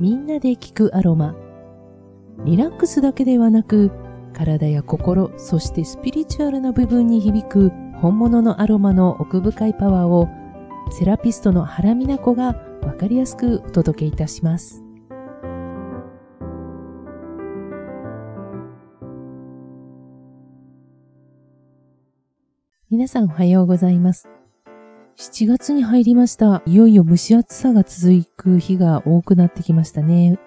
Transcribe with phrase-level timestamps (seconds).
[0.00, 1.34] みんなで聞くアロマ。
[2.44, 3.90] リラックスだけではなく、
[4.32, 10.28] 体や心、そしてスピリチュアルな部分に響く本物のアロマの奥深いパワーを、
[10.92, 14.84] セラピストの原美奈子がわかりやすくお届けいたします。
[22.88, 24.28] 皆さんおはようございます。
[25.20, 26.62] 7月に入りました。
[26.64, 30.38] いよいよ蒸し暑さが続く日が多くなってきましたね。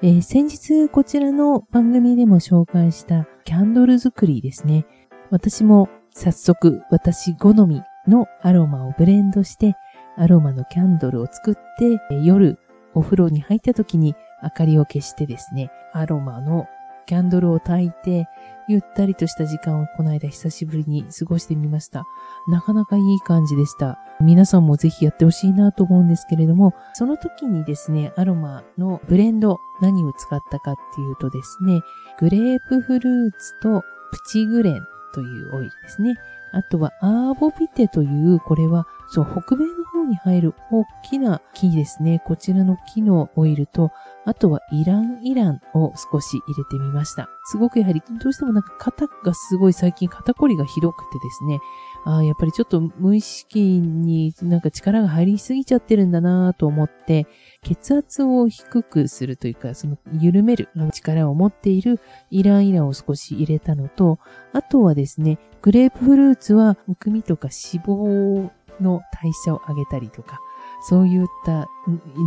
[0.00, 4.86] えー、先日こちらの番組でも紹介したキャンドル作りですね。
[5.30, 9.74] 私も早速私好みのアロマをブレンドして
[10.16, 12.60] アロマのキャンドルを作って、夜
[12.94, 16.68] お風呂に入った時に明かりを消してですね、アロマの
[17.06, 18.26] キャンドルを焚いて、
[18.68, 22.06] ゆったりとした時間をこの間久しぶりに過ごしてみました。
[22.48, 23.98] なかなかいい感じでした。
[24.20, 31.82] 皆さんもぜひやってほしいなと思うんですけれども、その時にですね、アロマのブレンド、何を使ったかっていうとですね、
[32.18, 36.16] グレープフルーツとプチグレンというオイルですね。
[36.52, 42.20] あとはアーボビテという、これは、そう、北米の方に入る大きな木ですね。
[42.24, 43.90] こちらの木のオイルと、
[44.26, 47.28] あとはイランイランを少し入れてみました。
[47.44, 51.58] すごくやはり、どうしてもなんか肩がすごい最近肩こりがひどくてですね、
[52.06, 57.26] ああやっぱりちょっと無意識になんか力が入りすぎちゃってるんだなと思って、
[57.62, 64.18] 血圧を低くするというか、その緩める力を持っているイランイランを少し入れたのと、
[64.52, 70.40] あとはですね、グレープフルーツはむくみとか脂肪の代謝を上げたりとか、
[70.80, 71.68] そういった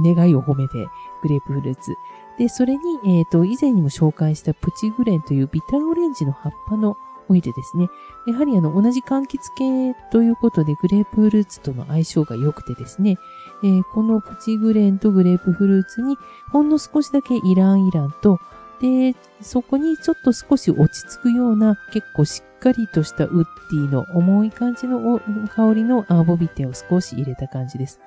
[0.04, 0.88] 願いを込めて
[1.22, 1.96] グレープフルーツ。
[2.38, 6.98] で、それに、えっ、ー、と、以前にも紹介したプチグレンというビターオレンジの葉っぱの
[7.30, 7.88] オイルですね。
[8.26, 13.18] やはりあの、同じ柑橘系ということでグレープフルーツとの相性が良くてですね、
[13.64, 16.16] えー、このプチグレンとグレープフルーツに
[16.52, 18.40] ほんの少しだけイランイランと、
[18.80, 25.20] で、そこにちょっと少し落ち着くような結構しかりとしたウッディの重い感じの
[25.50, 28.00] 香りのアーボビテを少し入れた感じです。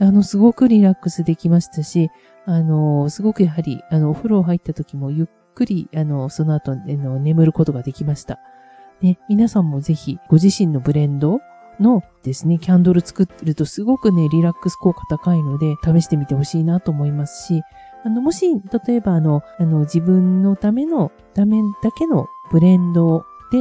[0.00, 2.10] あの、すごくリラックスできましたし、
[2.46, 8.38] あの、すごくやはり、あの、お風呂入った時もゆっくり、あの、その後、あの、眠ることができました。
[9.00, 11.40] ね、皆さんもぜひ、ご自身のブレンド
[11.80, 17.62] のですね、キャンドル作ってるとすごくね、リラックス効果高いので、試してみてほしいなと思いますし、
[18.04, 18.46] あの、もし、
[18.86, 23.58] 例えばあの、あの、自分のための、ためだけのブレンドで、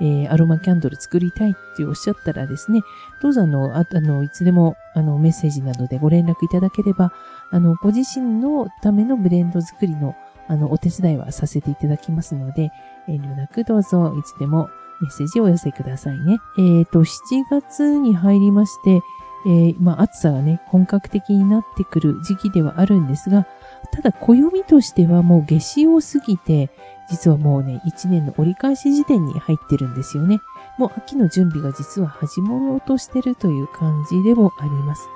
[0.00, 2.80] えー、アロマキャンドル作りたいっておっしゃったらですね、
[3.20, 7.12] どうぞあの、ああの、いつでも、あの、メッセージなどでご連絡いただければ、
[7.50, 10.16] あの、ご自身のためのブレンド作りの、
[10.46, 12.70] あの、お手伝いはさせていただきますので、
[13.08, 14.70] 遠慮なくどうぞいつでも
[15.00, 16.38] メッセージをお寄せくださいね。
[16.58, 17.10] えっ、ー、と、7
[17.50, 19.00] 月に入りまして、
[19.46, 23.46] えー、まあ、暑さがね、本格的になってくる時期ではあるんですが、
[23.92, 26.70] ただ暦としてはもう夏至を過ぎて、
[27.08, 30.40] 実はもうね、1年の折り返し時点に入ってるんですよね。
[30.76, 35.08] もう秋の準備が実は始まろうとしてるという感じでもあります。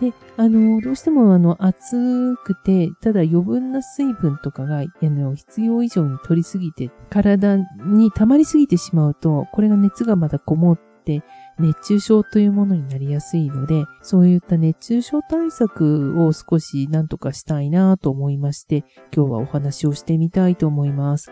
[0.00, 11.22] で、あの、どうしてもあの、暑くて、ただ余分な水分とかが、あの、必要以上に取りすぎて、体に溜まりすぎてしまうと、これが熱がまだこもって、
[11.58, 18.84] 熱中症というものになりやすいので、そういった熱中症対策を少し何とかしたいなと思いまして、
[19.14, 21.30] 今日はお話をしてみたいと思います。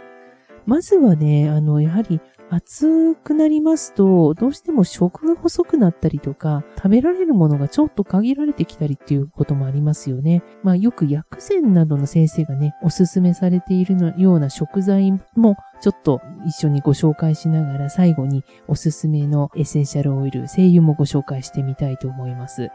[0.67, 2.21] まずはね、あの、やはり
[2.57, 10.43] 暑くなりますと、どうしても食が細くなったりとか、食べられるものがちょっと限られてきたりっていうこともありますよね。
[10.63, 22.71] まあよく薬膳などの先生がね、おすすめされているのような食材もちょっと一緒にご紹介しながら最後におすすめのエッセンシャルオイル、精油もご紹介してみたいと思います。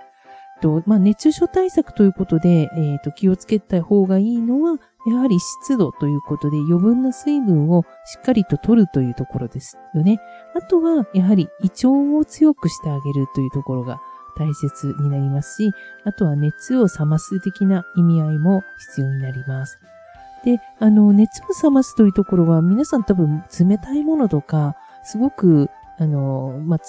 [0.62, 10.20] と、まあ、熱中症対策ということで、えっ、ー、と、気をつけた方がいいのは、やはり湿度ということで余分な水分をしっかりと取るというところですよね。
[10.56, 14.02] あとは、やはり胃腸を強くしてあげるというところが
[14.38, 15.72] 大切になりますし、
[16.06, 19.80] あとは熱を冷ます的な意味合いも必要になります。
[20.44, 26.80] で、あの、熱を冷ますというところは皆さん多分冷たいものとか、すごく、あの、まあ、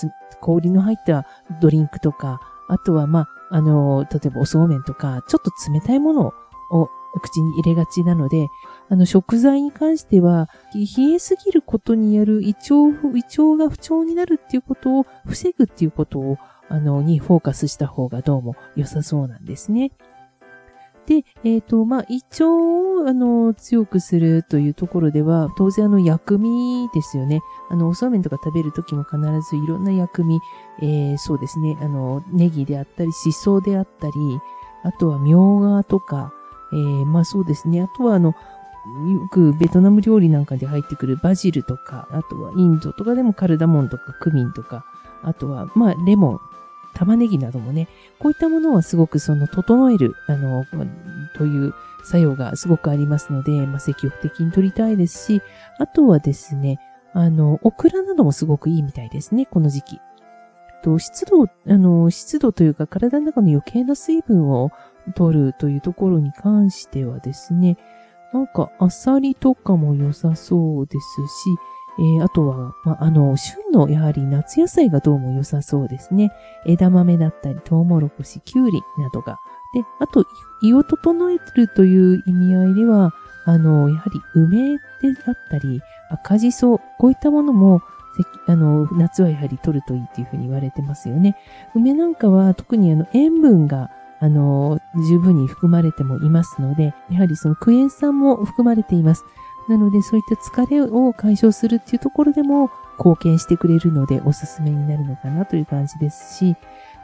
[0.40, 1.26] 氷の入った
[1.60, 6.32] ドリンクとか、あとは、まあ、あの、例えばおそうめんとか、ちょっと冷たいもの
[6.70, 8.48] を口に入れがちなので、
[8.88, 12.74] あの食材に関しては、冷えすぎることによる胃腸、
[13.16, 19.92] 胃腸が不調になるっていうことを防ぐっていうことを、あの、にフォーカスした方がどうも良さそうなんですね。
[21.06, 27.42] で、えっ、ー、と、まあ、胃腸を、あの、強くするというところでは、当然あの、薬味ですよね。
[27.68, 29.18] あの、おそうめんとか食べるときも必
[29.48, 30.40] ずいろんな薬味、
[30.80, 34.12] えー、そうですね、あの、ネギであったり、シソであったり、
[34.84, 36.32] あとは、みょうがとか、
[36.72, 37.82] えー、まあそうですね。
[37.82, 44.84] あとはあの、よくベトナム料理なんかで入ってくるバジルとか、あとはインドとかでもカルダモンとかクミンとか、
[45.22, 46.40] あとは、まあ、レモン、
[46.94, 47.88] 玉ねぎなどもね、
[48.18, 50.64] こういったものはすごくその整える、あの、
[51.36, 51.74] という
[52.04, 55.42] 作用がすごくありますので、まあ、積極的に取りたいですし、
[55.78, 56.78] あとはですね、
[57.12, 60.00] あの、オクラなどもすごくいいみたいですね、この時期。
[60.82, 64.70] と、湿度、あの、湿度というか体の中の余計な水分を
[65.14, 67.76] 取るというところに関してはですね、
[68.32, 71.56] なんか、アサリとかも良さそうですし、
[71.98, 76.32] えー、あとは、まあ、の、旬のやはり夏野菜がどうも良さそうですね。
[76.64, 79.40] 枝豆だったり、トウモロコシ、キュウリなどが。
[79.74, 80.24] で、あと、
[80.62, 83.12] 胃を整えるという意味合いでは、
[83.44, 84.80] あの、やはり梅で
[85.26, 85.80] あったり、
[86.10, 87.82] 赤じそ、こういったものも、
[88.46, 91.36] あの、夏はやはり取るといいというふうに言われてますよね。
[91.74, 93.90] 梅なんかは特にあの塩分が
[94.20, 94.78] あの、
[95.08, 99.24] 十分に含まれてもいますので、やはりそのクエン酸も含まれています。
[99.68, 106.54] なので、そういった疲れを解消するっていうところでも貢献してくれるので、おすすめになるのかなという感じですし、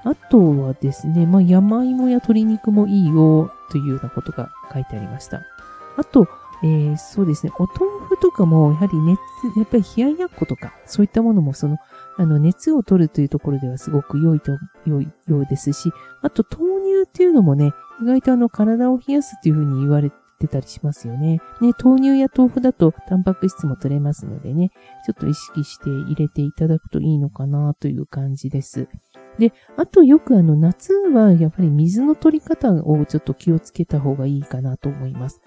[0.05, 5.43] あとはですね、まあ、山芋や鶏肉もいいよというようなことが書いてありました。
[5.97, 6.29] あと、
[6.63, 9.19] えー、そうですね、お豆腐とかも、やはり熱、
[9.57, 11.77] やっぱり冷ややっことか、そういったものもその、
[12.17, 14.53] あの、熱を取るというところではすごく良いと、
[14.87, 15.93] 良いようですし、
[16.23, 21.41] あと豆乳っていうのもね、意外とあの、体を冷やすっていうふうに言われてたりしますよね。
[21.61, 24.71] ね、豆乳や豆腐だとタンパク質も取れますのでね、
[25.05, 28.89] ちょっと意識して入れていただくといいのかなという感じです。
[29.39, 35.41] で、あとよくあの夏はやっぱり水の取り方をちょっと気をつけた方がいいかなと思います。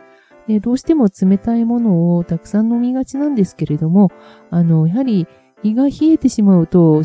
[0.50, 4.10] でどうしても冷たいものをたくさん飲みがちなんですけれども、
[4.50, 5.28] あの、やはり
[5.62, 7.04] 胃が冷えてしまうと、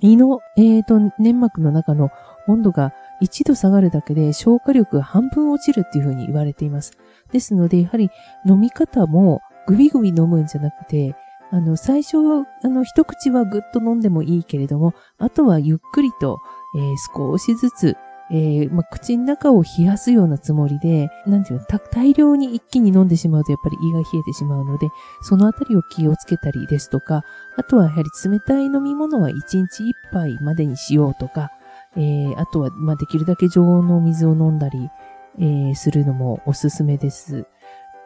[0.00, 2.08] 胃の、えっ、ー、と、粘膜の中の
[2.48, 6.96] 温度が1度下がるだけで消化力半分落ちるっていうふうに言われています。
[7.32, 8.10] ですので、やはり
[8.46, 11.14] 飲み方もグビグビ飲むんじゃなくて、
[11.50, 12.16] あの、最初、
[12.64, 16.38] あの、一口はぐっと飲んでもいいけれども、あとはゆっくりと、
[16.76, 17.96] えー、少しずつ
[18.30, 24.88] えー、まあ、口の中を冷やすようなつもりで、なんていうの、大量に一気に飲んでしまうとやっぱり胃が冷えてしまうので、
[25.22, 27.24] そのあたりを気をつけたりですとか、
[27.56, 31.50] あとはやはり冷たい飲み物は1日1杯までにしようとか、
[31.96, 34.90] えー、あとは、まあ、できるだけ常温のお水を飲んだり、
[35.38, 37.46] えー、するのもおすすめです。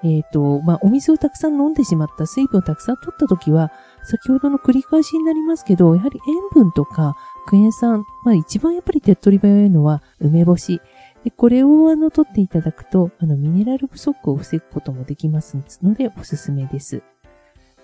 [0.03, 3.71] えっ、ー、と、まあ、お水をたくさん飲んでしまった、水分をたくさん取ったときは、
[4.03, 7.17] 先ほどの繰り返しになりますけど、やはり塩分とか
[7.47, 10.81] クエン酸、まあ一番やっぱり手っ取り早いのは梅干し。
[11.25, 17.03] でこれをあの取っていただくと、あのミネラル不足を防ぐこともできますのでおすすめです。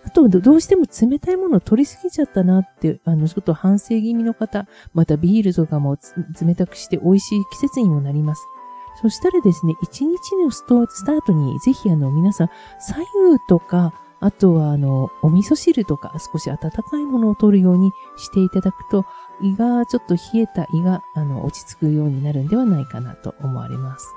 [0.05, 5.99] あと、どうしても冷たいものを取りすぎちゃったなって、あの、ちょっと反省気味の方、またビールとかも
[6.41, 8.47] 冷たくして美味しい季節にもなります。
[9.03, 12.49] そしたらですね、一日のスタートにぜひあの皆さん、
[12.79, 13.07] 左右
[13.49, 13.93] とか、
[14.27, 19.07] あとはあの、お味噌汁とか少し温かいものを取るようにしていただくと、
[19.41, 24.09] 胃がちょっと冷えた胃があの落ち着くようになるんではないかなと思われます。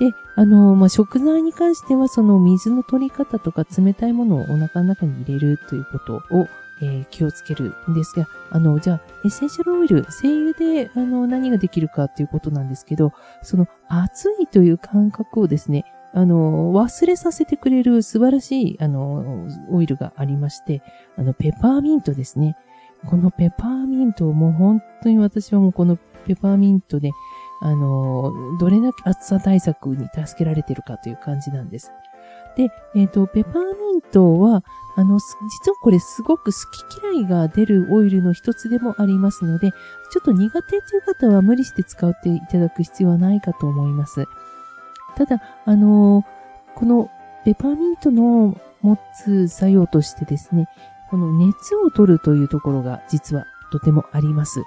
[0.00, 6.48] で、あの、まあ、食材に関しては、その水の取り方とか冷たいものをお腹の中に入れるということを、
[6.82, 13.12] えー、気をつけるんですが、あの、じゃあ、エッセンシャルオイル、精油で、あの、何ができるかということなんですけど、
[13.42, 15.84] その、熱いという感覚をですね、
[16.14, 20.82] あの、忘れさせてくれる素晴らしい、あの、オイルがありまして、
[21.16, 22.56] あの、ペパーミントですね。
[23.06, 27.10] このペパーミントをもう本当に私はもうこのペパーミントで、
[27.60, 31.92] あの、どれだけ暑さ対策に助けられてるかという感じなんです。
[32.56, 34.64] で、えっ、ー、と、ペパーミントは、
[34.96, 39.76] あの、実はこれすごく好き嫌いが出るオイルの一つでもありますので、ちょ
[40.20, 44.24] っと苦手という方は無理して使っていただく必要はないかと思います。
[45.18, 46.24] ただ、あの、
[46.76, 47.10] この
[47.44, 50.68] ペパーミントの持つ作用としてですね、
[51.10, 54.62] この熱を取るというところが実はとてもあります。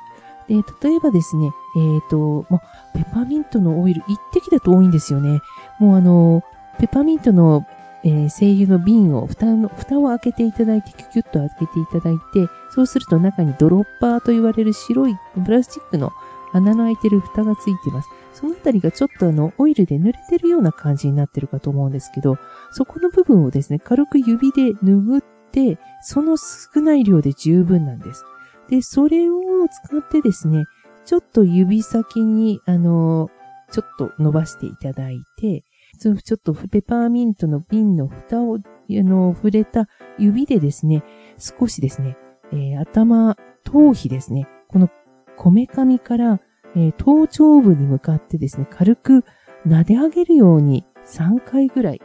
[0.50, 2.60] で、例えばですね、えっ、ー、と、ま、
[2.94, 5.40] ペパーミントのオイル一滴だと多いんですよね。
[5.80, 6.44] もうあの、
[6.80, 7.66] ペパーミントの、
[8.04, 15.16] えー、精油の瓶を、蓋の、蓋を開けていただいて、キュキュッと開けていただいて、そうすると中にドロッパーと言われる白い
[15.46, 16.12] プラスチックの
[16.52, 18.10] 穴の開いてる蓋がついてます。
[18.34, 22.38] そのあたりがちょっとあの、オイルで濡れてるような感じになってるかと思うんですけど、
[22.72, 28.24] そこの部分をですね、軽く指で拭って、その少ない量で十分なんです。
[28.70, 30.66] で、それを使ってですね、
[31.06, 33.30] ちょっと指先に、あの、
[33.72, 35.64] ちょっと伸ばしていただいて、
[36.00, 38.60] ちょっとペパーミントの瓶の蓋を、あ
[38.90, 41.04] の、触れた指でですね、
[41.38, 42.18] 少しですね、
[42.52, 44.90] えー、頭、頭皮ですね、この
[45.38, 46.40] こめかみから、
[46.76, 49.26] えー、頭頂部に向かってですね、軽く、
[49.68, 52.02] 撫で上げるように3回ぐらい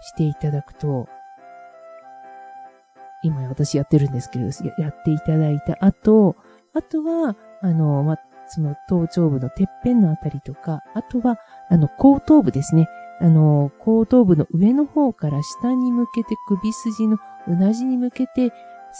[0.00, 1.08] していただくと、
[3.22, 4.46] 今私やってるんですけど、
[4.78, 6.36] やっていただいた後、
[6.74, 12.88] あとは、あの、ま、その頭頂部のてっぺんのあたりとか、あとは、あの、後頭部ですね。
[13.20, 18.52] あの、後頭部の上の方から下に向けて首筋のうなじに向けて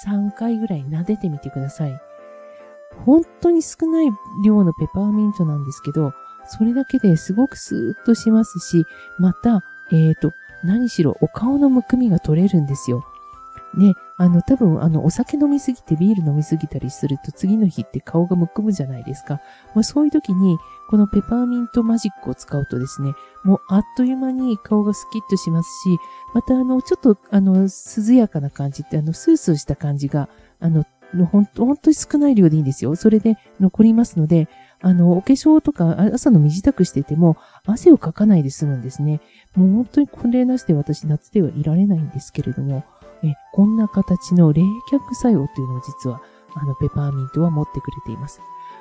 [0.05, 2.10] 3回ぐらい撫でてみてください。
[3.07, 4.11] 本当に少ない
[4.45, 6.13] 量のペパーミントなんですけど、
[6.47, 8.85] それだけですごくスーッとしますし、
[9.19, 10.33] また、えっ、ー、と、
[10.65, 13.05] 何しろお顔のむくみが取れるんですよ。
[13.75, 19.41] ね、あの、多分、あの、お酒飲みすぎてビール飲みすぎたりすると次の日って顔がむくむじゃないですか。
[19.75, 23.15] まあ、そういう時に、このペパーミントマジックを使うとですね、
[23.45, 25.99] もうあっという間に顔がスキッとしますし、
[26.35, 30.29] またあの、ちょっと、あの、涼やかな感じって、あの、スースーした感じが、
[30.59, 30.85] あの、
[31.31, 32.95] ほんと、本当に少ない量でいいんですよ。
[32.97, 34.49] それで残りますので、
[34.83, 37.37] あの、お化粧とか朝の身支度してても
[37.67, 39.21] 汗をかかないで済むんですね。
[39.55, 42.85] もう本当にこれなしで私夏ではいられないんですけれども、
[43.23, 46.23] えこんな形の冷却作用というのを実は、
[46.55, 48.41] あの、ペパーミントは持ってくれています。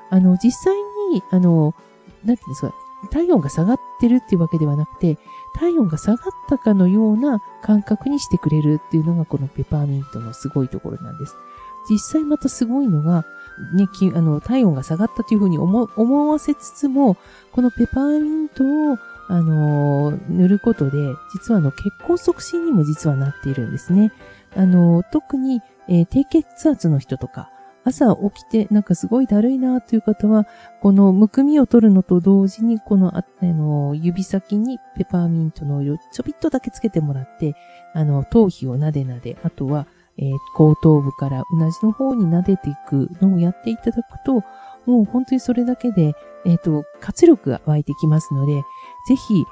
[0.09, 0.75] あの、実際
[1.11, 1.75] に、あの、
[2.23, 2.73] なんていうんですか、
[3.11, 5.17] 体温が下がってるっていうわけではなくて、
[5.55, 11.35] 体温が下がったかのような感覚にしてくれるっていうのがこのペパーミントのすごいところなんです。
[11.89, 13.25] 実際またすごいのが、
[13.73, 17.17] ね、あの、体温が下がったというふうに思思わせつつも、
[17.51, 20.97] このペパーミントをあの塗ることで、
[21.33, 24.11] 実はあの血行促進にも実はなっているんですね。
[24.55, 27.51] あの特に、えー、低血圧の人とか、
[27.83, 30.47] 朝起きてなんかすごいだるいなという方は、
[30.81, 37.55] このむくみを取るのと同時に、このあの指先にペパーミントのオイルをちょびっとだけつけてもらって、
[37.93, 39.87] あの頭皮をなでなで、あとは、
[40.21, 44.43] え、後頭部からうなじの方に撫でていくのをやっていただくと、
[44.85, 46.13] もう本当にそれだけで、
[46.45, 48.63] えっ、ー、と、活力が湧いてきますので、
[49.07, 49.45] ぜひ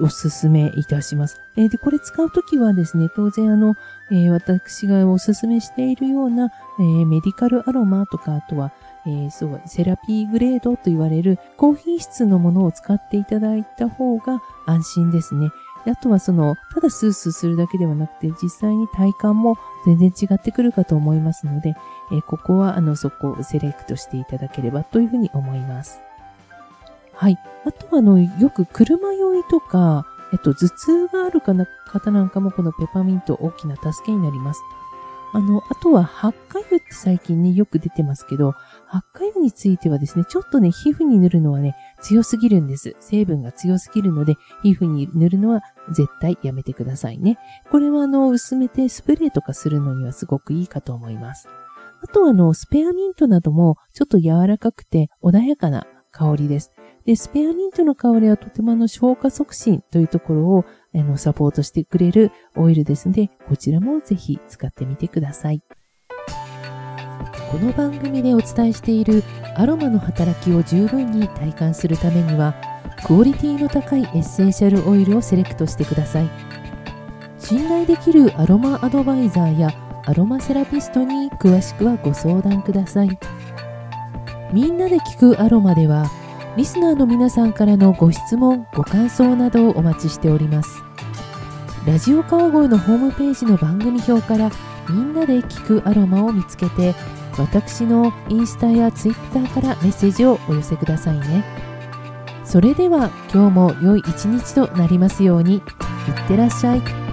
[0.00, 1.40] お、おすすめいたします。
[1.56, 3.74] えー、で、これ使うときはですね、当然あの、
[4.10, 8.72] えー、私がおすすめしているような、え、メディカルアロマとか、あとは、
[9.06, 15.50] え、そう、セラピーグレードと言われる高品質のものを使っていただいた方が安心ですね。
[15.90, 21.74] あとはその、ただスースーするだけではなくて、実際に体感も全然違ってくるかと思いますので、
[22.12, 26.00] え、ここはあの、そこをセレクトしていただければというふうに思います。
[27.12, 27.38] はい。
[27.64, 34.62] あとは、あの、よく車酔いとか、えっと、頭痛があるかな方なんかもこのペパミント大きな助けになります。
[35.36, 38.54] あの、あとは、発火油って最近ね、よく出てますけど、
[38.86, 42.96] 発火油についてはですね、ちょっとね、皮膚に塗るのはね、強すぎるんです。
[43.00, 47.38] 成分が強すぎるので、皮膚に塗るのは絶対やめてくださいね。
[47.70, 51.50] これはあの、薄めてスプレーとかするのにはすごくいいかと思います。
[52.02, 56.72] あとはあの、スペアミントなどもちょっと柔らかくて穏やかな香りです。
[57.04, 60.64] で、スペアミントの香りはとてもあの消化促進というところを
[60.96, 65.62] あのサポートしてくれるオイルですので、こちらもぜひ使ってみてください。
[67.50, 69.22] この番組でお伝えしている
[69.54, 72.54] アロマの働きを十分に体感するためには、
[73.06, 76.30] クオリティの高いエッセンシャルオイルをセレクトしてください。
[77.38, 79.70] 信頼できるアロマアドバイザーや
[80.06, 83.18] アロマセラピストに詳しくはご相談ください。
[84.52, 86.06] みんなで聞くアロマでは、
[86.56, 90.85] リスナーの皆さんからのご質問ご感想などをお待ちしております
[91.86, 94.50] ラジオ川越のホームページの番組表から
[94.88, 96.94] みんなで聞くアロマを見つけて
[97.38, 101.44] 私のインスタやツイッターからメッセージをお寄せくださいね
[102.44, 105.62] それでは今日も良い一日となりますようにいっ
[106.28, 107.05] てらっしゃい。